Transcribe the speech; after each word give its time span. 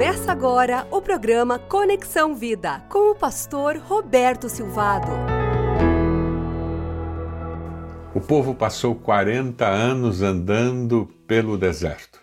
Começa 0.00 0.32
agora 0.32 0.88
o 0.90 1.02
programa 1.02 1.58
Conexão 1.58 2.34
Vida 2.34 2.80
com 2.88 3.10
o 3.10 3.14
pastor 3.14 3.76
Roberto 3.76 4.48
Silvado. 4.48 5.08
O 8.14 8.18
povo 8.18 8.54
passou 8.54 8.94
40 8.94 9.68
anos 9.68 10.22
andando 10.22 11.06
pelo 11.26 11.58
deserto. 11.58 12.18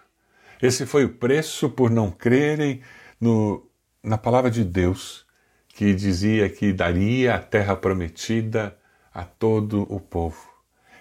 Esse 0.59 0.87
foi 0.87 1.05
o 1.05 1.13
preço 1.19 1.69
por 1.69 1.91
não 1.91 2.09
crerem 2.09 2.81
no, 3.21 3.69
na 4.01 4.17
palavra 4.17 4.49
de 4.49 4.63
Deus, 4.63 5.23
que 5.67 5.93
dizia 5.93 6.49
que 6.49 6.73
daria 6.73 7.35
a 7.35 7.39
terra 7.39 7.75
prometida 7.75 8.75
a 9.13 9.23
todo 9.23 9.83
o 9.83 9.99
povo. 9.99 10.56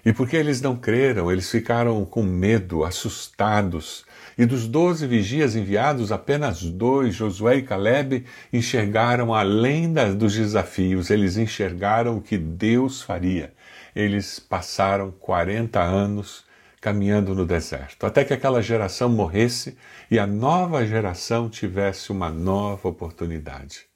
E 0.06 0.12
porque 0.12 0.36
eles 0.36 0.60
não 0.60 0.76
creram, 0.76 1.32
eles 1.32 1.50
ficaram 1.50 2.04
com 2.04 2.22
medo, 2.22 2.84
assustados. 2.84 4.04
E 4.38 4.46
dos 4.46 4.68
doze 4.68 5.04
vigias 5.04 5.56
enviados, 5.56 6.12
apenas 6.12 6.62
dois, 6.62 7.12
Josué 7.12 7.56
e 7.56 7.62
Caleb, 7.62 8.24
enxergaram 8.52 9.34
além 9.34 9.92
dos 10.16 10.32
desafios, 10.32 11.10
eles 11.10 11.36
enxergaram 11.36 12.18
o 12.18 12.22
que 12.22 12.38
Deus 12.38 13.02
faria. 13.02 13.52
Eles 13.96 14.38
passaram 14.38 15.10
40 15.10 15.82
anos 15.82 16.44
caminhando 16.80 17.34
no 17.34 17.44
deserto, 17.44 18.06
até 18.06 18.24
que 18.24 18.32
aquela 18.32 18.62
geração 18.62 19.08
morresse 19.08 19.76
e 20.08 20.20
a 20.20 20.26
nova 20.26 20.86
geração 20.86 21.50
tivesse 21.50 22.12
uma 22.12 22.30
nova 22.30 22.88
oportunidade. 22.88 23.86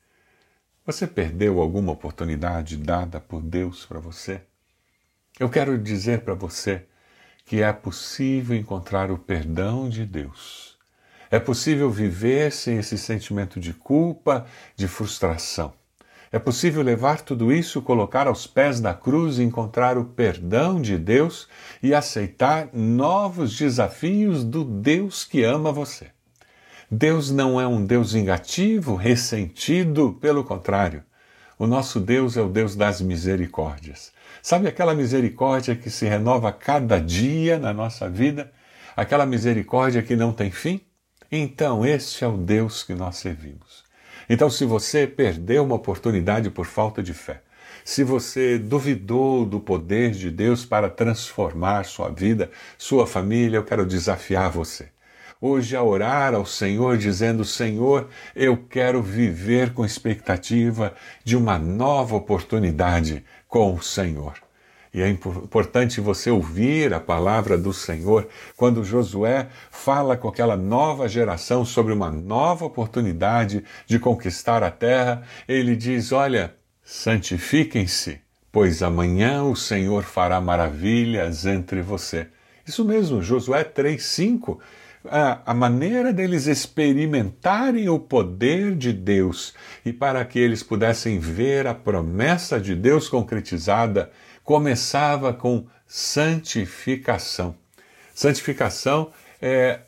Você 0.85 1.07
perdeu 1.07 1.61
alguma 1.61 1.93
oportunidade 1.93 2.77
dada 2.77 3.21
por 3.21 3.41
Deus 3.41 3.87
para 3.87 4.01
você? 4.01 4.50
Eu 5.41 5.49
quero 5.49 5.79
dizer 5.79 6.21
para 6.21 6.35
você 6.35 6.83
que 7.47 7.63
é 7.63 7.73
possível 7.73 8.55
encontrar 8.55 9.11
o 9.11 9.17
perdão 9.17 9.89
de 9.89 10.05
Deus. 10.05 10.77
É 11.31 11.39
possível 11.39 11.91
viver 11.91 12.53
sem 12.53 12.77
esse 12.77 12.99
sentimento 12.99 13.59
de 13.59 13.73
culpa, 13.73 14.45
de 14.77 14.87
frustração. 14.87 15.73
É 16.31 16.39
possível 16.39 16.83
levar 16.83 17.23
tudo 17.23 17.51
isso, 17.51 17.81
colocar 17.81 18.27
aos 18.27 18.47
pés 18.47 18.83
da 18.83 18.93
cruz 18.93 19.39
e 19.39 19.43
encontrar 19.43 19.97
o 19.97 20.05
perdão 20.05 20.79
de 20.79 20.99
Deus 20.99 21.49
e 21.83 21.95
aceitar 21.95 22.69
novos 22.75 23.57
desafios 23.57 24.45
do 24.45 24.63
Deus 24.63 25.25
que 25.25 25.43
ama 25.43 25.73
você. 25.73 26.09
Deus 26.91 27.31
não 27.31 27.59
é 27.59 27.67
um 27.67 27.83
Deus 27.83 28.13
vingativo, 28.13 28.95
ressentido, 28.95 30.13
pelo 30.21 30.45
contrário. 30.45 31.03
O 31.59 31.67
nosso 31.67 31.99
Deus 31.99 32.37
é 32.37 32.43
o 32.43 32.49
Deus 32.51 32.77
das 32.77 33.01
misericórdias. 33.01 34.13
Sabe 34.43 34.69
aquela 34.69 34.95
misericórdia 34.95 35.77
que 35.77 35.91
se 35.91 36.07
renova 36.07 36.51
cada 36.51 36.99
dia 36.99 37.59
na 37.59 37.73
nossa 37.73 38.09
vida? 38.09 38.51
Aquela 38.97 39.27
misericórdia 39.27 40.03
que 40.03 40.17
não 40.17 40.33
tem 40.33 40.51
fim? 40.51 40.81
Então, 41.31 41.85
este 41.85 42.25
é 42.25 42.27
o 42.27 42.37
Deus 42.37 42.83
que 42.83 42.95
nós 42.95 43.17
servimos. 43.17 43.85
Então, 44.29 44.49
se 44.49 44.65
você 44.65 45.07
perdeu 45.07 45.63
uma 45.63 45.75
oportunidade 45.75 46.51
por 46.51 46.65
falta 46.65 47.03
de 47.03 47.13
fé, 47.13 47.43
se 47.85 48.03
você 48.03 48.59
duvidou 48.59 49.45
do 49.45 49.61
poder 49.61 50.13
de 50.13 50.31
Deus 50.31 50.65
para 50.65 50.89
transformar 50.89 51.85
sua 51.85 52.09
vida, 52.09 52.51
sua 52.79 53.07
família, 53.07 53.59
eu 53.59 53.65
quero 53.65 53.87
desafiar 53.87 54.51
você. 54.51 54.89
Hoje, 55.41 55.75
a 55.75 55.83
orar 55.83 56.35
ao 56.35 56.45
Senhor, 56.45 56.99
dizendo: 56.99 57.45
Senhor, 57.45 58.09
eu 58.37 58.57
quero 58.57 59.03
viver 59.03 59.73
com 59.73 59.85
expectativa 59.85 60.95
de 61.25 61.37
uma 61.37 61.59
nova 61.59 62.15
oportunidade 62.15 63.25
com 63.51 63.75
o 63.75 63.83
Senhor. 63.83 64.35
E 64.93 65.03
é 65.03 65.09
importante 65.09 66.01
você 66.01 66.31
ouvir 66.31 66.95
a 66.95 66.99
palavra 66.99 67.57
do 67.59 67.73
Senhor 67.73 68.27
quando 68.57 68.83
Josué 68.83 69.49
fala 69.71 70.17
com 70.17 70.29
aquela 70.29 70.57
nova 70.57 71.09
geração 71.09 71.65
sobre 71.65 71.93
uma 71.93 72.11
nova 72.11 72.65
oportunidade 72.65 73.63
de 73.87 73.99
conquistar 73.99 74.65
a 74.65 74.71
terra. 74.71 75.23
Ele 75.47 75.77
diz: 75.77 76.11
Olha, 76.11 76.55
santifiquem-se, 76.83 78.21
pois 78.51 78.83
amanhã 78.83 79.45
o 79.45 79.55
Senhor 79.55 80.03
fará 80.03 80.41
maravilhas 80.41 81.47
entre 81.47 81.83
você. 81.83 82.27
Isso 82.67 82.85
mesmo, 82.85 83.23
Josué 83.23 83.63
3,5 83.63 84.59
a, 85.09 85.55
maneira 85.55 86.13
deles 86.13 86.47
experimentarem 86.47 87.89
o 87.89 87.99
poder 87.99 88.75
de 88.75 88.93
Deus 88.93 89.55
e 89.85 89.93
para 89.93 90.25
que 90.25 90.39
eles 90.39 90.63
pudessem 90.63 91.19
ver 91.19 91.67
a 91.67 91.75
promessa 91.75 92.61
de 92.61 92.75
Deus 92.75 93.09
concretizada, 93.09 94.11
começava 94.45 95.33
com 95.33 95.67
santificação. 95.87 97.55
Santificação 98.15 99.11
é 99.41 99.81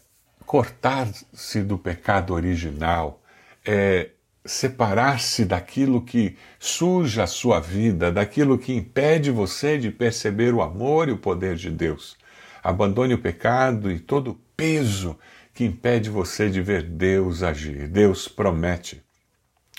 cortar-se 0.46 1.62
do 1.62 1.76
pecado 1.76 2.32
original, 2.32 3.22
é 3.64 4.10
separar-se 4.44 5.44
daquilo 5.44 6.02
que 6.02 6.36
suja 6.58 7.24
a 7.24 7.26
sua 7.26 7.60
vida, 7.60 8.10
daquilo 8.10 8.58
que 8.58 8.72
impede 8.72 9.30
você 9.30 9.78
de 9.78 9.90
perceber 9.90 10.52
o 10.52 10.62
amor 10.62 11.08
e 11.08 11.12
o 11.12 11.18
poder 11.18 11.54
de 11.54 11.70
Deus. 11.70 12.16
Abandone 12.62 13.14
o 13.14 13.18
pecado 13.18 13.90
e 13.90 13.98
todo 13.98 14.40
peso 14.56 15.18
que 15.54 15.64
impede 15.64 16.08
você 16.08 16.48
de 16.48 16.62
ver 16.62 16.82
Deus 16.82 17.42
agir. 17.42 17.88
Deus 17.88 18.28
promete 18.28 19.02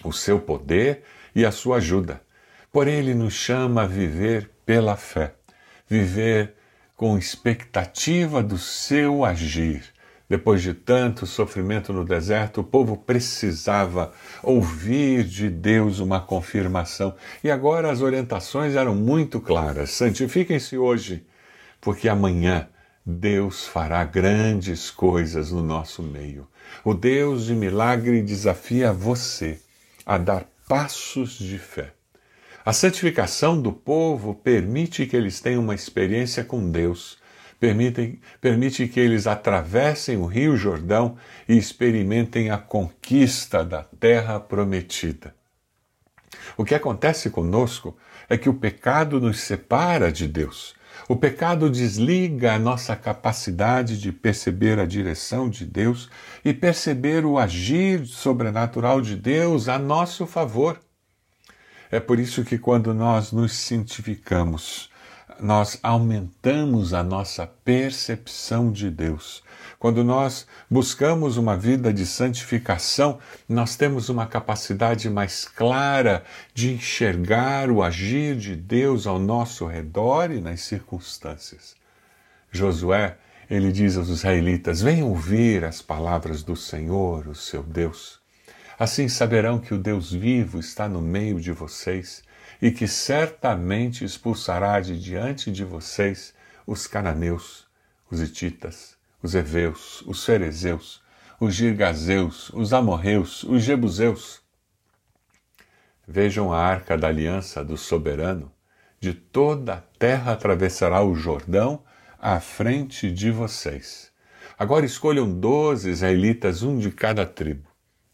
o 0.04 0.12
seu 0.12 0.40
poder 0.40 1.04
e 1.36 1.46
a 1.46 1.52
sua 1.52 1.78
ajuda. 1.78 2.22
Porém, 2.72 2.96
Ele 2.96 3.14
nos 3.14 3.34
chama 3.34 3.84
a 3.84 3.88
viver 3.88 4.50
pela 4.66 4.96
fé, 4.96 5.34
viver 5.88 6.54
com 6.96 7.18
expectativa 7.18 8.42
do 8.42 8.58
seu 8.58 9.26
agir. 9.26 9.84
Depois 10.30 10.62
de 10.62 10.74
tanto 10.74 11.28
sofrimento 11.28 11.92
no 11.92 12.06
deserto, 12.06 12.62
o 12.62 12.64
povo 12.64 12.98
precisava 12.98 14.12
ouvir 14.42 15.24
de 15.24 15.50
Deus 15.50 16.00
uma 16.00 16.20
confirmação. 16.20 17.14
E 17.44 17.52
agora 17.52 17.92
as 17.92 18.02
orientações 18.02 18.76
eram 18.76 18.96
muito 18.96 19.40
claras: 19.40 19.92
santifiquem-se 19.92 20.78
hoje, 20.78 21.26
porque 21.80 22.10
amanhã 22.10 22.68
Deus 23.06 23.68
fará 23.68 24.04
grandes 24.06 24.90
coisas 24.90 25.52
no 25.52 25.62
nosso 25.62 26.02
meio. 26.02 26.48
O 26.86 26.94
Deus 26.94 27.46
de 27.46 27.54
milagre 27.54 28.22
desafia 28.22 28.94
você 28.94 29.60
a 30.06 30.18
dar 30.18 30.46
passos 30.68 31.38
de 31.38 31.60
fé. 31.60 31.94
A 32.66 32.72
santificação 32.72 33.62
do 33.62 33.74
povo 33.74 34.34
permite 34.34 35.06
que 35.06 35.18
eles 35.18 35.42
tenham 35.42 35.62
uma 35.62 35.76
experiência 35.76 36.46
com 36.46 36.72
Deus, 36.72 37.18
permite, 37.60 38.22
permite 38.40 38.88
que 38.88 39.02
eles 39.02 39.28
atravessem 39.28 40.16
o 40.16 40.26
Rio 40.26 40.56
Jordão 40.56 41.18
e 41.48 41.58
experimentem 41.58 42.52
a 42.52 42.58
conquista 42.58 43.66
da 43.66 43.84
terra 43.84 44.40
prometida. 44.40 45.36
O 46.56 46.64
que 46.64 46.74
acontece 46.74 47.30
conosco 47.30 47.98
é 48.30 48.38
que 48.38 48.48
o 48.48 48.54
pecado 48.54 49.20
nos 49.20 49.42
separa 49.42 50.10
de 50.10 50.26
Deus. 50.26 50.74
O 51.08 51.16
pecado 51.16 51.70
desliga 51.70 52.54
a 52.54 52.60
nossa 52.60 52.96
capacidade 52.96 54.00
de 54.00 54.12
perceber 54.12 54.80
a 54.80 54.86
direção 54.86 55.50
de 55.50 55.66
Deus 55.66 56.10
e 56.46 56.54
perceber 56.54 57.26
o 57.26 57.38
agir 57.38 58.06
sobrenatural 58.06 59.02
de 59.02 59.16
Deus 59.16 59.68
a 59.68 59.78
nosso 59.78 60.26
favor. 60.26 60.80
É 61.92 62.00
por 62.00 62.20
isso 62.20 62.44
que 62.44 62.58
quando 62.58 62.94
nós 62.94 63.32
nos 63.32 63.54
santificamos, 63.54 64.90
nós 65.40 65.78
aumentamos 65.84 66.94
a 66.94 67.04
nossa 67.04 67.46
percepção 67.46 68.72
de 68.72 68.90
Deus. 68.90 69.44
Quando 69.78 70.04
nós 70.04 70.48
buscamos 70.70 71.36
uma 71.36 71.58
vida 71.58 71.94
de 71.94 72.06
santificação, 72.06 73.20
nós 73.50 73.76
temos 73.76 74.08
uma 74.08 74.26
capacidade 74.26 75.10
mais 75.10 75.46
clara 75.46 76.24
de 76.54 76.74
enxergar 76.74 77.70
o 77.70 77.84
agir 77.84 78.38
de 78.38 78.56
Deus 78.56 79.06
ao 79.06 79.20
nosso 79.20 79.66
redor 79.66 80.32
e 80.32 80.40
nas 80.40 80.62
circunstâncias. 80.62 81.76
Josué, 82.50 83.18
ele 83.50 83.72
diz 83.72 83.98
aos 83.98 84.10
israelitas: 84.10 84.82
Venham 84.82 85.10
ouvir 85.10 85.66
as 85.66 85.82
palavras 85.82 86.44
do 86.44 86.56
Senhor, 86.56 87.28
o 87.28 87.36
seu 87.36 87.62
Deus. 87.62 88.23
Assim 88.78 89.08
saberão 89.08 89.60
que 89.60 89.74
o 89.74 89.78
Deus 89.78 90.12
vivo 90.12 90.60
está 90.60 90.90
no 90.90 91.02
meio 91.02 91.40
de 91.40 91.52
vocês 91.52 92.24
e 92.62 92.72
que 92.72 92.88
certamente 92.88 94.04
expulsará 94.04 94.80
de 94.80 95.00
diante 95.00 95.52
de 95.52 95.64
vocês 95.64 96.34
os 96.66 96.88
cananeus, 96.88 97.68
os 98.10 98.22
hititas, 98.22 98.98
os 99.22 99.36
heveus, 99.36 100.02
os 100.08 100.26
ferezeus, 100.26 101.02
os 101.40 101.54
girgazeus, 101.54 102.50
os 102.50 102.74
amorreus, 102.74 103.44
os 103.44 103.62
jebuseus. 103.64 104.42
Vejam 106.08 106.52
a 106.52 106.60
arca 106.60 106.98
da 106.98 107.08
aliança 107.08 107.64
do 107.64 107.78
soberano, 107.78 108.52
de 109.00 109.14
toda 109.14 109.76
a 109.76 109.82
terra 110.00 110.32
atravessará 110.32 111.04
o 111.04 111.16
Jordão 111.16 111.84
à 112.20 112.40
frente 112.40 113.12
de 113.12 113.30
vocês. 113.30 114.12
Agora 114.58 114.86
escolham 114.86 115.38
doze 115.38 115.90
israelitas, 115.90 116.64
um 116.64 116.78
de 116.78 116.92
cada 116.92 117.26
tribo. 117.26 117.73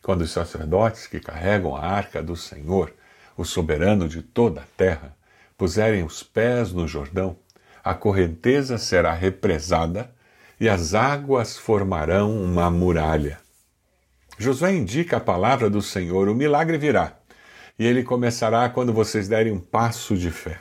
Quando 0.10 0.22
os 0.22 0.32
sacerdotes 0.32 1.06
que 1.06 1.20
carregam 1.20 1.76
a 1.76 1.86
arca 1.86 2.24
do 2.24 2.36
Senhor 2.36 2.92
o 3.38 3.46
soberano 3.46 4.10
de 4.10 4.24
toda 4.24 4.62
a 4.62 4.66
terra, 4.76 5.16
puserem 5.56 6.04
os 6.04 6.24
pés 6.24 6.74
no 6.74 6.88
Jordão, 6.88 7.38
a 7.84 7.94
correnteza 7.94 8.80
será 8.80 9.14
represada 9.14 10.12
e 10.60 10.68
as 10.68 10.96
águas 10.96 11.60
formarão 11.60 12.42
uma 12.42 12.72
muralha. 12.72 13.38
Josué 14.40 14.74
indica 14.74 15.18
a 15.18 15.20
palavra 15.20 15.70
do 15.70 15.80
Senhor: 15.80 16.28
o 16.28 16.34
milagre 16.34 16.80
virá. 16.80 17.14
E 17.78 17.86
ele 17.86 18.02
começará 18.02 18.68
quando 18.68 18.92
vocês 18.92 19.28
derem 19.28 19.54
um 19.54 19.60
passo 19.60 20.18
de 20.18 20.32
fé. 20.32 20.60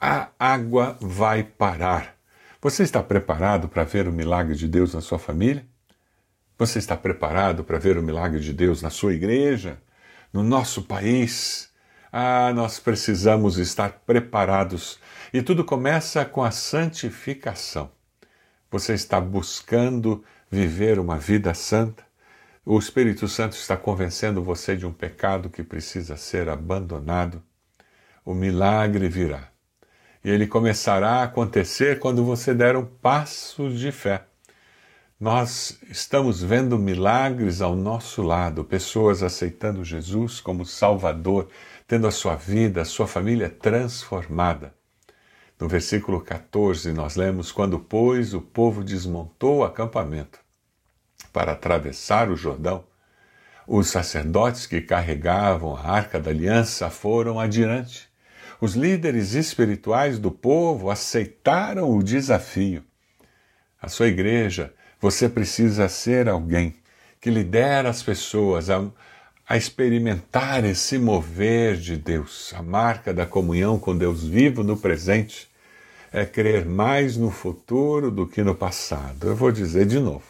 A 0.00 0.30
água 0.36 0.98
vai 1.00 1.44
parar. 1.44 2.16
Você 2.60 2.82
está 2.82 3.00
preparado 3.00 3.68
para 3.68 3.84
ver 3.84 4.08
o 4.08 4.12
milagre 4.12 4.56
de 4.56 4.66
Deus 4.66 4.94
na 4.94 5.00
sua 5.00 5.20
família? 5.20 5.64
Você 6.60 6.78
está 6.78 6.94
preparado 6.94 7.64
para 7.64 7.78
ver 7.78 7.96
o 7.96 8.02
milagre 8.02 8.38
de 8.38 8.52
Deus 8.52 8.82
na 8.82 8.90
sua 8.90 9.14
igreja? 9.14 9.80
No 10.30 10.42
nosso 10.42 10.82
país? 10.82 11.70
Ah, 12.12 12.52
nós 12.54 12.78
precisamos 12.78 13.56
estar 13.56 14.02
preparados. 14.04 15.00
E 15.32 15.40
tudo 15.40 15.64
começa 15.64 16.22
com 16.22 16.42
a 16.42 16.50
santificação. 16.50 17.90
Você 18.70 18.92
está 18.92 19.18
buscando 19.18 20.22
viver 20.50 20.98
uma 20.98 21.16
vida 21.16 21.54
santa? 21.54 22.04
O 22.62 22.78
Espírito 22.78 23.26
Santo 23.26 23.54
está 23.54 23.74
convencendo 23.74 24.44
você 24.44 24.76
de 24.76 24.84
um 24.84 24.92
pecado 24.92 25.48
que 25.48 25.62
precisa 25.62 26.14
ser 26.18 26.50
abandonado. 26.50 27.42
O 28.22 28.34
milagre 28.34 29.08
virá. 29.08 29.48
E 30.22 30.28
ele 30.28 30.46
começará 30.46 31.20
a 31.20 31.24
acontecer 31.24 31.98
quando 31.98 32.22
você 32.22 32.52
der 32.52 32.76
um 32.76 32.84
passo 32.84 33.70
de 33.70 33.90
fé. 33.90 34.26
Nós 35.20 35.78
estamos 35.90 36.42
vendo 36.42 36.78
milagres 36.78 37.60
ao 37.60 37.76
nosso 37.76 38.22
lado, 38.22 38.64
pessoas 38.64 39.22
aceitando 39.22 39.84
Jesus 39.84 40.40
como 40.40 40.64
Salvador, 40.64 41.50
tendo 41.86 42.06
a 42.06 42.10
sua 42.10 42.36
vida, 42.36 42.80
a 42.80 42.86
sua 42.86 43.06
família 43.06 43.50
transformada. 43.50 44.74
No 45.60 45.68
versículo 45.68 46.22
14, 46.22 46.90
nós 46.94 47.16
lemos: 47.16 47.52
Quando, 47.52 47.78
pois, 47.78 48.32
o 48.32 48.40
povo 48.40 48.82
desmontou 48.82 49.58
o 49.58 49.64
acampamento, 49.64 50.38
para 51.30 51.52
atravessar 51.52 52.30
o 52.30 52.36
Jordão, 52.36 52.82
os 53.66 53.88
sacerdotes 53.88 54.66
que 54.66 54.80
carregavam 54.80 55.76
a 55.76 55.82
arca 55.82 56.18
da 56.18 56.30
aliança 56.30 56.88
foram 56.88 57.38
adiante. 57.38 58.08
Os 58.58 58.72
líderes 58.74 59.34
espirituais 59.34 60.18
do 60.18 60.30
povo 60.30 60.90
aceitaram 60.90 61.94
o 61.94 62.02
desafio. 62.02 62.82
A 63.82 63.86
sua 63.86 64.08
igreja, 64.08 64.72
você 65.00 65.28
precisa 65.28 65.88
ser 65.88 66.28
alguém 66.28 66.76
que 67.20 67.30
lidera 67.30 67.88
as 67.88 68.02
pessoas 68.02 68.68
a, 68.68 68.84
a 69.48 69.56
experimentar 69.56 70.64
esse 70.64 70.98
mover 70.98 71.76
de 71.76 71.96
Deus. 71.96 72.52
A 72.54 72.62
marca 72.62 73.12
da 73.12 73.26
comunhão 73.26 73.78
com 73.78 73.96
Deus 73.96 74.24
vivo 74.24 74.62
no 74.62 74.76
presente 74.76 75.48
é 76.12 76.24
crer 76.24 76.66
mais 76.66 77.16
no 77.16 77.30
futuro 77.30 78.10
do 78.10 78.26
que 78.26 78.42
no 78.42 78.54
passado. 78.54 79.28
Eu 79.28 79.36
vou 79.36 79.50
dizer 79.50 79.86
de 79.86 79.98
novo. 79.98 80.24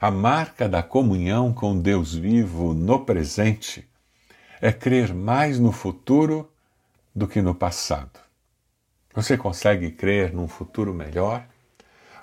A 0.00 0.10
marca 0.10 0.68
da 0.68 0.82
comunhão 0.82 1.52
com 1.52 1.78
Deus 1.78 2.14
vivo 2.14 2.74
no 2.74 3.00
presente 3.04 3.88
é 4.60 4.72
crer 4.72 5.14
mais 5.14 5.58
no 5.58 5.72
futuro 5.72 6.50
do 7.14 7.26
que 7.26 7.40
no 7.40 7.54
passado. 7.54 8.20
Você 9.14 9.38
consegue 9.38 9.90
crer 9.90 10.34
num 10.34 10.48
futuro 10.48 10.92
melhor? 10.92 11.46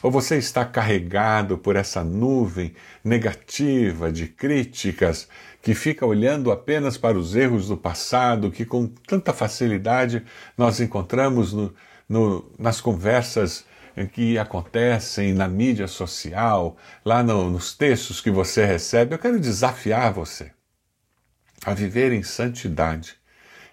Ou 0.03 0.11
você 0.11 0.37
está 0.37 0.65
carregado 0.65 1.57
por 1.57 1.77
essa 1.77 2.03
nuvem 2.03 2.75
negativa 3.03 4.11
de 4.11 4.27
críticas 4.27 5.29
que 5.61 5.73
fica 5.73 6.05
olhando 6.05 6.51
apenas 6.51 6.97
para 6.97 7.17
os 7.17 7.35
erros 7.35 7.69
do 7.69 7.77
passado 7.77 8.51
que 8.51 8.65
com 8.65 8.85
tanta 8.85 9.31
facilidade 9.31 10.21
nós 10.57 10.81
encontramos 10.81 11.53
no, 11.53 11.73
no, 12.07 12.51
nas 12.59 12.81
conversas 12.81 13.65
que 14.11 14.37
acontecem 14.37 15.33
na 15.33 15.47
mídia 15.47 15.87
social, 15.87 16.75
lá 17.05 17.23
no, 17.23 17.49
nos 17.49 17.73
textos 17.73 18.19
que 18.19 18.31
você 18.31 18.65
recebe, 18.65 19.15
eu 19.15 19.19
quero 19.19 19.39
desafiar 19.39 20.11
você 20.11 20.51
a 21.65 21.73
viver 21.73 22.11
em 22.11 22.23
santidade. 22.23 23.15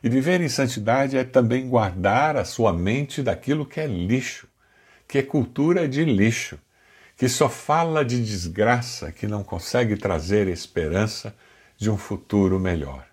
E 0.02 0.08
viver 0.08 0.40
em 0.40 0.48
santidade 0.48 1.16
é 1.16 1.24
também 1.24 1.68
guardar 1.68 2.36
a 2.36 2.44
sua 2.44 2.72
mente 2.72 3.22
daquilo 3.22 3.66
que 3.66 3.80
é 3.80 3.86
lixo, 3.86 4.49
que 5.10 5.18
é 5.18 5.22
cultura 5.22 5.88
de 5.88 6.04
lixo, 6.04 6.56
que 7.16 7.28
só 7.28 7.48
fala 7.48 8.04
de 8.04 8.24
desgraça, 8.24 9.10
que 9.10 9.26
não 9.26 9.42
consegue 9.42 9.96
trazer 9.96 10.46
esperança 10.46 11.34
de 11.76 11.90
um 11.90 11.96
futuro 11.96 12.60
melhor. 12.60 13.04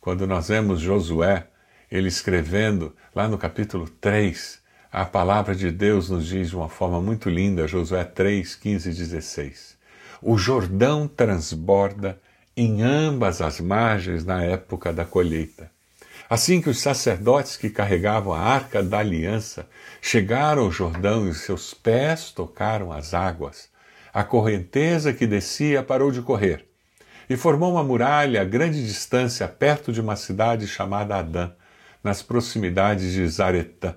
Quando 0.00 0.26
nós 0.26 0.48
vemos 0.48 0.80
Josué, 0.80 1.46
ele 1.88 2.08
escrevendo 2.08 2.94
lá 3.14 3.28
no 3.28 3.38
capítulo 3.38 3.88
3, 3.88 4.60
a 4.90 5.04
palavra 5.04 5.54
de 5.54 5.70
Deus 5.70 6.10
nos 6.10 6.26
diz 6.26 6.50
de 6.50 6.56
uma 6.56 6.68
forma 6.68 7.00
muito 7.00 7.30
linda, 7.30 7.68
Josué 7.68 8.02
3, 8.02 8.56
15 8.56 8.90
e 8.90 8.92
16. 8.92 9.78
O 10.20 10.36
Jordão 10.36 11.06
transborda 11.06 12.20
em 12.56 12.82
ambas 12.82 13.40
as 13.40 13.60
margens 13.60 14.24
na 14.24 14.42
época 14.42 14.92
da 14.92 15.04
colheita. 15.04 15.73
Assim 16.28 16.60
que 16.60 16.70
os 16.70 16.80
sacerdotes 16.80 17.56
que 17.56 17.68
carregavam 17.68 18.32
a 18.32 18.40
arca 18.40 18.82
da 18.82 18.98
aliança 18.98 19.68
chegaram 20.00 20.62
ao 20.62 20.70
Jordão 20.70 21.28
e 21.28 21.34
seus 21.34 21.74
pés 21.74 22.30
tocaram 22.30 22.92
as 22.92 23.12
águas, 23.12 23.68
a 24.12 24.24
correnteza 24.24 25.12
que 25.12 25.26
descia 25.26 25.82
parou 25.82 26.10
de 26.10 26.22
correr 26.22 26.66
e 27.28 27.36
formou 27.36 27.72
uma 27.72 27.84
muralha 27.84 28.42
a 28.42 28.44
grande 28.44 28.84
distância 28.84 29.48
perto 29.48 29.92
de 29.92 30.00
uma 30.00 30.16
cidade 30.16 30.66
chamada 30.66 31.16
Adã, 31.16 31.52
nas 32.02 32.22
proximidades 32.22 33.12
de 33.12 33.26
Zaretã 33.26 33.94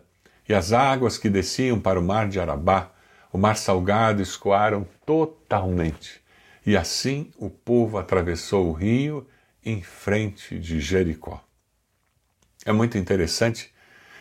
e 0.47 0.53
as 0.53 0.71
águas 0.71 1.17
que 1.17 1.29
desciam 1.29 1.79
para 1.79 1.99
o 1.99 2.03
mar 2.03 2.29
de 2.29 2.39
Arabá, 2.39 2.91
o 3.31 3.37
mar 3.37 3.57
salgado, 3.57 4.21
escoaram 4.21 4.87
totalmente. 5.05 6.21
E 6.65 6.77
assim 6.77 7.31
o 7.37 7.49
povo 7.49 7.97
atravessou 7.97 8.69
o 8.69 8.73
rio 8.73 9.27
em 9.63 9.81
frente 9.81 10.57
de 10.57 10.79
Jericó. 10.79 11.43
É 12.67 12.73
muito 12.73 12.97
interessante 12.97 13.73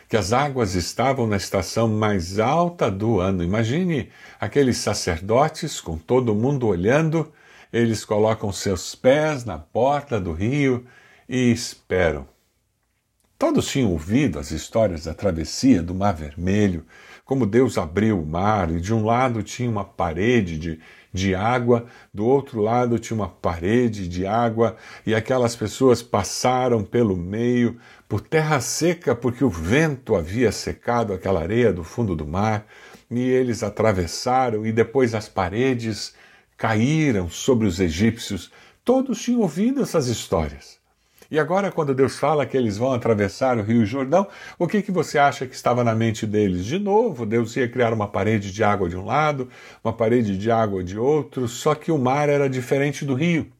que 0.07 0.15
as 0.15 0.31
águas 0.31 0.73
estavam 0.73 1.27
na 1.27 1.35
estação 1.35 1.89
mais 1.89 2.39
alta 2.39 2.89
do 2.89 3.19
ano. 3.19 3.43
Imagine 3.43 4.09
aqueles 4.39 4.77
sacerdotes 4.77 5.81
com 5.81 5.97
todo 5.97 6.33
mundo 6.33 6.65
olhando, 6.65 7.29
eles 7.73 8.05
colocam 8.05 8.49
seus 8.53 8.95
pés 8.95 9.43
na 9.43 9.57
porta 9.57 10.17
do 10.17 10.31
rio 10.31 10.85
e 11.27 11.51
esperam. 11.51 12.25
Todos 13.37 13.67
tinham 13.67 13.91
ouvido 13.91 14.39
as 14.39 14.49
histórias 14.51 15.03
da 15.03 15.13
travessia 15.13 15.83
do 15.83 15.93
Mar 15.93 16.13
Vermelho, 16.13 16.85
como 17.25 17.45
Deus 17.45 17.77
abriu 17.77 18.21
o 18.21 18.25
mar 18.25 18.71
e 18.71 18.79
de 18.79 18.93
um 18.93 19.03
lado 19.03 19.43
tinha 19.43 19.69
uma 19.69 19.83
parede 19.83 20.57
de, 20.57 20.79
de 21.13 21.35
água, 21.35 21.85
do 22.13 22.25
outro 22.25 22.61
lado 22.61 22.97
tinha 22.97 23.15
uma 23.15 23.27
parede 23.27 24.07
de 24.07 24.25
água 24.25 24.77
e 25.05 25.13
aquelas 25.13 25.55
pessoas 25.55 26.01
passaram 26.01 26.83
pelo 26.83 27.17
meio 27.17 27.77
por 28.07 28.21
terra 28.21 28.61
seca 28.61 29.13
porque 29.13 29.43
o 29.43 29.49
vento 29.49 30.15
havia 30.15 30.51
secado 30.51 31.13
aquela 31.13 31.41
areia 31.41 31.73
do 31.73 31.83
fundo 31.83 32.15
do 32.15 32.25
mar 32.25 32.65
e 33.11 33.19
eles 33.21 33.63
atravessaram 33.63 34.65
e 34.65 34.71
depois 34.71 35.13
as 35.13 35.27
paredes 35.27 36.13
caíram 36.57 37.29
sobre 37.29 37.67
os 37.67 37.79
egípcios. 37.79 38.51
Todos 38.83 39.21
tinham 39.21 39.41
ouvido 39.41 39.81
essas 39.81 40.07
histórias. 40.07 40.77
E 41.29 41.37
agora, 41.37 41.69
quando 41.69 41.93
Deus 41.93 42.17
fala 42.17 42.45
que 42.45 42.55
eles 42.55 42.77
vão 42.77 42.93
atravessar 42.93 43.57
o 43.57 43.61
Rio 43.61 43.85
Jordão, 43.85 44.25
o 44.57 44.65
que, 44.65 44.81
que 44.81 44.93
você 44.93 45.19
acha 45.19 45.45
que 45.45 45.53
estava 45.53 45.83
na 45.83 45.93
mente 45.93 46.25
deles? 46.25 46.65
De 46.65 46.79
novo, 46.79 47.25
Deus 47.25 47.53
ia 47.57 47.67
criar 47.67 47.91
uma 47.91 48.07
parede 48.07 48.49
de 48.49 48.63
água 48.63 48.87
de 48.87 48.95
um 48.95 49.03
lado, 49.03 49.49
uma 49.83 49.91
parede 49.91 50.37
de 50.37 50.49
água 50.49 50.81
de 50.81 50.97
outro, 50.97 51.45
só 51.45 51.75
que 51.75 51.91
o 51.91 51.97
mar 51.97 52.29
era 52.29 52.49
diferente 52.49 53.03
do 53.03 53.13
rio. 53.13 53.51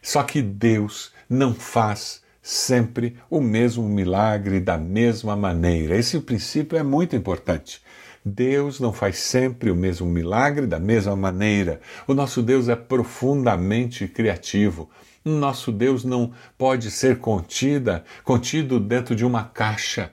Só 0.00 0.22
que 0.22 0.40
Deus 0.40 1.12
não 1.28 1.54
faz 1.54 2.23
sempre 2.44 3.16
o 3.30 3.40
mesmo 3.40 3.88
milagre 3.88 4.60
da 4.60 4.76
mesma 4.76 5.34
maneira. 5.34 5.96
Esse 5.96 6.20
princípio 6.20 6.76
é 6.76 6.82
muito 6.82 7.16
importante. 7.16 7.80
Deus 8.22 8.78
não 8.78 8.92
faz 8.92 9.16
sempre 9.16 9.70
o 9.70 9.74
mesmo 9.74 10.06
milagre 10.06 10.66
da 10.66 10.78
mesma 10.78 11.16
maneira. 11.16 11.80
O 12.06 12.12
nosso 12.12 12.42
Deus 12.42 12.68
é 12.68 12.76
profundamente 12.76 14.06
criativo. 14.06 14.90
Nosso 15.24 15.72
Deus 15.72 16.04
não 16.04 16.32
pode 16.58 16.90
ser 16.90 17.18
contida, 17.18 18.04
contido 18.22 18.78
dentro 18.78 19.16
de 19.16 19.24
uma 19.24 19.44
caixa. 19.44 20.12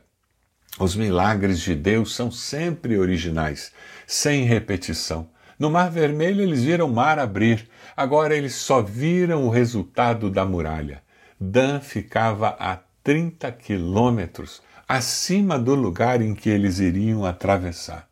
Os 0.79 0.95
milagres 0.95 1.59
de 1.59 1.75
Deus 1.75 2.15
são 2.15 2.31
sempre 2.31 2.97
originais, 2.97 3.73
sem 4.07 4.45
repetição. 4.45 5.27
No 5.59 5.69
Mar 5.69 5.91
Vermelho 5.91 6.41
eles 6.41 6.63
viram 6.63 6.87
o 6.87 6.93
mar 6.93 7.19
abrir, 7.19 7.67
agora 7.95 8.33
eles 8.33 8.55
só 8.55 8.81
viram 8.81 9.45
o 9.45 9.49
resultado 9.49 10.29
da 10.29 10.45
muralha. 10.45 11.03
Dan 11.43 11.79
ficava 11.79 12.49
a 12.59 12.77
30 13.03 13.51
quilômetros 13.53 14.61
acima 14.87 15.57
do 15.57 15.73
lugar 15.73 16.21
em 16.21 16.35
que 16.35 16.47
eles 16.47 16.77
iriam 16.77 17.25
atravessar. 17.25 18.07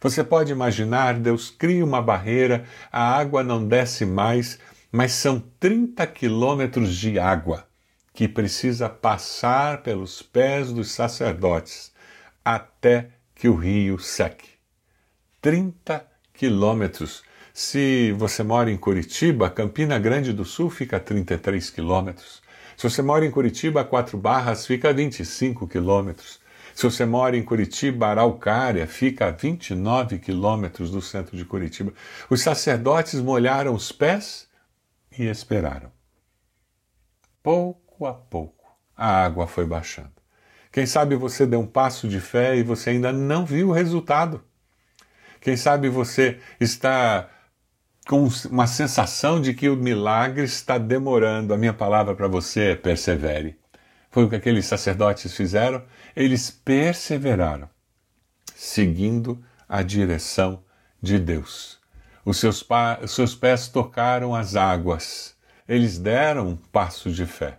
Você 0.00 0.22
pode 0.22 0.52
imaginar, 0.52 1.18
Deus 1.18 1.50
cria 1.50 1.84
uma 1.84 2.00
barreira, 2.00 2.64
a 2.92 3.18
água 3.18 3.42
não 3.42 3.66
desce 3.66 4.06
mais, 4.06 4.60
mas 4.92 5.10
são 5.10 5.42
30 5.58 6.06
quilômetros 6.06 6.94
de 6.94 7.18
água 7.18 7.66
que 8.14 8.28
precisa 8.28 8.88
passar 8.88 9.82
pelos 9.82 10.22
pés 10.22 10.72
dos 10.72 10.92
sacerdotes 10.92 11.90
até 12.44 13.08
que 13.34 13.48
o 13.48 13.56
rio 13.56 13.98
seque. 13.98 14.50
30 15.42 16.06
quilômetros 16.32 17.24
Se 17.52 18.12
você 18.12 18.44
mora 18.44 18.70
em 18.70 18.76
Curitiba, 18.76 19.50
Campina 19.50 19.98
Grande 19.98 20.32
do 20.32 20.44
Sul 20.44 20.70
fica 20.70 20.98
a 20.98 21.00
33 21.00 21.70
quilômetros. 21.70 22.46
Se 22.78 22.88
você 22.88 23.02
mora 23.02 23.26
em 23.26 23.30
Curitiba, 23.32 23.84
Quatro 23.84 24.16
Barras 24.16 24.64
fica 24.64 24.90
a 24.90 24.92
25 24.92 25.66
quilômetros. 25.66 26.38
Se 26.72 26.84
você 26.84 27.04
mora 27.04 27.36
em 27.36 27.42
Curitiba, 27.42 28.06
Araucária 28.06 28.86
fica 28.86 29.26
a 29.26 29.30
29 29.32 30.20
quilômetros 30.20 30.88
do 30.88 31.02
centro 31.02 31.36
de 31.36 31.44
Curitiba. 31.44 31.92
Os 32.30 32.40
sacerdotes 32.40 33.20
molharam 33.20 33.74
os 33.74 33.90
pés 33.90 34.46
e 35.18 35.24
esperaram. 35.24 35.90
Pouco 37.42 38.06
a 38.06 38.14
pouco, 38.14 38.64
a 38.96 39.24
água 39.24 39.48
foi 39.48 39.66
baixando. 39.66 40.12
Quem 40.70 40.86
sabe 40.86 41.16
você 41.16 41.44
deu 41.44 41.58
um 41.58 41.66
passo 41.66 42.06
de 42.06 42.20
fé 42.20 42.56
e 42.56 42.62
você 42.62 42.90
ainda 42.90 43.12
não 43.12 43.44
viu 43.44 43.70
o 43.70 43.72
resultado. 43.72 44.44
Quem 45.40 45.56
sabe 45.56 45.88
você 45.88 46.38
está 46.60 47.28
com 48.08 48.26
uma 48.50 48.66
sensação 48.66 49.38
de 49.38 49.52
que 49.52 49.68
o 49.68 49.76
milagre 49.76 50.44
está 50.44 50.78
demorando. 50.78 51.52
A 51.52 51.58
minha 51.58 51.74
palavra 51.74 52.14
para 52.14 52.26
você 52.26 52.70
é 52.70 52.74
persevere. 52.74 53.54
Foi 54.10 54.24
o 54.24 54.30
que 54.30 54.36
aqueles 54.36 54.64
sacerdotes 54.64 55.36
fizeram. 55.36 55.84
Eles 56.16 56.50
perseveraram, 56.50 57.68
seguindo 58.56 59.44
a 59.68 59.82
direção 59.82 60.64
de 61.02 61.18
Deus. 61.18 61.78
Os 62.24 62.38
seus, 62.38 62.66
os 63.02 63.14
seus 63.14 63.34
pés 63.34 63.68
tocaram 63.68 64.34
as 64.34 64.56
águas. 64.56 65.36
Eles 65.68 65.98
deram 65.98 66.48
um 66.48 66.56
passo 66.56 67.10
de 67.10 67.26
fé. 67.26 67.58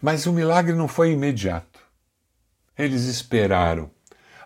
Mas 0.00 0.24
o 0.24 0.32
milagre 0.32 0.72
não 0.72 0.88
foi 0.88 1.12
imediato. 1.12 1.78
Eles 2.76 3.02
esperaram 3.04 3.90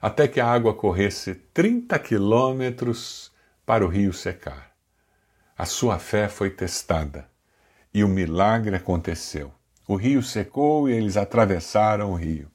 até 0.02 0.26
que 0.26 0.40
a 0.40 0.48
água 0.48 0.74
corresse 0.74 1.36
30 1.54 1.96
quilômetros 2.00 3.30
para 3.64 3.86
o 3.86 3.88
rio 3.88 4.12
secar. 4.12 4.73
A 5.56 5.64
sua 5.64 6.00
fé 6.00 6.28
foi 6.28 6.50
testada 6.50 7.28
e 7.92 8.02
o 8.02 8.08
milagre 8.08 8.74
aconteceu. 8.74 9.52
O 9.86 9.94
rio 9.94 10.20
secou 10.20 10.88
e 10.88 10.92
eles 10.92 11.16
atravessaram 11.16 12.10
o 12.10 12.16
rio. 12.16 12.50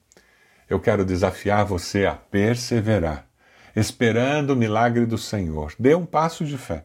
Eu 0.68 0.78
quero 0.78 1.04
desafiar 1.04 1.64
você 1.64 2.04
a 2.04 2.14
perseverar, 2.14 3.26
esperando 3.74 4.50
o 4.50 4.56
milagre 4.56 5.06
do 5.06 5.16
Senhor. 5.16 5.72
Dê 5.78 5.94
um 5.94 6.04
passo 6.04 6.44
de 6.44 6.58
fé, 6.58 6.84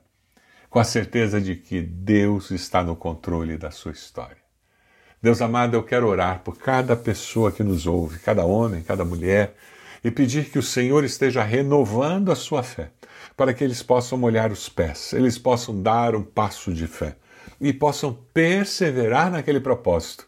com 0.70 0.80
a 0.80 0.86
certeza 0.86 1.42
de 1.42 1.56
que 1.56 1.82
Deus 1.82 2.50
está 2.50 2.82
no 2.82 2.96
controle 2.96 3.58
da 3.58 3.70
sua 3.70 3.92
história. 3.92 4.38
Deus 5.22 5.42
amado, 5.42 5.76
eu 5.76 5.84
quero 5.84 6.08
orar 6.08 6.40
por 6.40 6.58
cada 6.58 6.96
pessoa 6.96 7.52
que 7.52 7.64
nos 7.64 7.86
ouve, 7.86 8.20
cada 8.20 8.46
homem, 8.46 8.82
cada 8.82 9.04
mulher, 9.04 9.54
e 10.06 10.12
pedir 10.12 10.52
que 10.52 10.60
o 10.60 10.62
Senhor 10.62 11.04
esteja 11.04 11.42
renovando 11.42 12.32
a 12.32 12.36
sua 12.36 12.62
fé, 12.62 12.92
para 13.36 13.56
que 13.56 13.64
eles 13.64 13.82
possam 13.82 14.20
molhar 14.20 14.52
os 14.52 14.70
pés, 14.70 15.14
eles 15.14 15.36
possam 15.36 15.82
dar 15.82 16.16
um 16.16 16.22
passo 16.22 16.72
de 16.72 16.86
fé 16.86 17.16
e 17.60 17.74
possam 17.74 18.16
perseverar 18.32 19.32
naquele 19.32 19.60
propósito, 19.60 20.28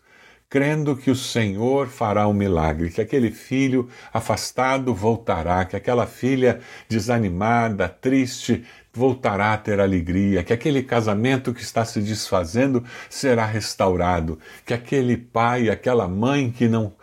crendo 0.49 0.97
que 0.97 1.11
o 1.11 1.15
Senhor 1.15 1.89
fará 1.89 2.27
um 2.27 2.33
milagre, 2.33 2.89
que 2.89 3.01
aquele 3.01 3.29
filho 3.29 3.87
afastado 4.11 4.95
voltará, 4.95 5.63
que 5.63 5.75
aquela 5.75 6.07
filha 6.07 6.59
desanimada, 6.89 7.87
triste, 7.87 8.65
voltará 8.91 9.53
a 9.53 9.57
ter 9.57 9.79
alegria, 9.79 10.43
que 10.43 10.53
aquele 10.53 10.81
casamento 10.81 11.53
que 11.53 11.61
está 11.61 11.85
se 11.85 12.01
desfazendo 12.01 12.83
será 13.11 13.45
restaurado, 13.45 14.39
que 14.65 14.73
aquele 14.73 15.15
pai, 15.15 15.69
aquela 15.69 16.07
mãe 16.07 16.49
que 16.49 16.67
não 16.67 16.96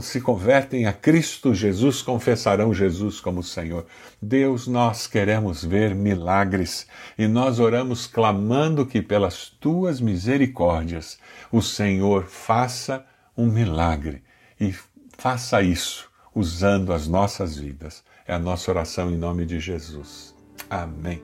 se 0.00 0.20
convertem 0.20 0.86
a 0.86 0.92
Cristo 0.92 1.52
Jesus, 1.52 2.00
confessarão 2.00 2.72
Jesus 2.72 3.20
como 3.20 3.42
Senhor. 3.42 3.84
Deus, 4.22 4.66
nós 4.66 5.06
queremos 5.06 5.64
ver 5.64 5.94
milagres 5.94 6.86
e 7.18 7.26
nós 7.26 7.58
oramos 7.58 8.06
clamando 8.06 8.86
que 8.86 9.02
pelas 9.02 9.48
tuas 9.48 10.00
misericórdias 10.00 11.18
o 11.50 11.60
Senhor 11.60 12.24
faça 12.24 13.04
um 13.36 13.46
milagre 13.46 14.22
e 14.58 14.74
faça 15.18 15.60
isso 15.62 16.08
usando 16.34 16.92
as 16.92 17.08
nossas 17.08 17.56
vidas. 17.56 18.04
É 18.26 18.34
a 18.34 18.38
nossa 18.38 18.70
oração 18.70 19.10
em 19.10 19.16
nome 19.16 19.44
de 19.44 19.58
Jesus. 19.58 20.34
Amém. 20.70 21.22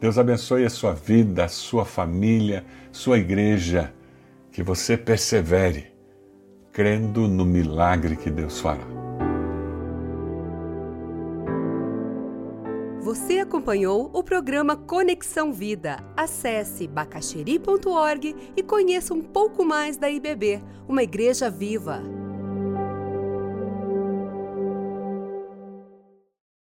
Deus 0.00 0.18
abençoe 0.18 0.64
a 0.64 0.70
sua 0.70 0.92
vida, 0.92 1.44
a 1.44 1.48
sua 1.48 1.84
família, 1.84 2.64
sua 2.92 3.18
igreja, 3.18 3.92
que 4.52 4.62
você 4.62 4.96
persevere 4.96 5.95
crendo 6.76 7.26
no 7.26 7.46
milagre 7.46 8.16
que 8.16 8.28
Deus 8.28 8.60
fará. 8.60 8.84
Você 13.00 13.38
acompanhou 13.38 14.10
o 14.12 14.22
programa 14.22 14.76
Conexão 14.76 15.54
Vida. 15.54 16.04
Acesse 16.14 16.86
bacacheri.org 16.86 18.36
e 18.54 18.62
conheça 18.62 19.14
um 19.14 19.22
pouco 19.22 19.64
mais 19.64 19.96
da 19.96 20.10
IBB, 20.10 20.62
uma 20.86 21.02
igreja 21.02 21.48
viva. 21.48 22.02